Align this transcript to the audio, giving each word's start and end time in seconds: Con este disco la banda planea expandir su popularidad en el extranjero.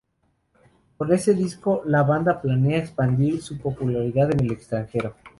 Con 0.97 1.13
este 1.13 1.35
disco 1.35 1.83
la 1.85 2.01
banda 2.01 2.41
planea 2.41 2.79
expandir 2.79 3.39
su 3.39 3.59
popularidad 3.59 4.31
en 4.31 4.39
el 4.45 4.51
extranjero. 4.53 5.15